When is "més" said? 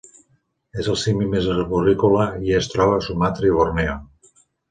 1.33-1.49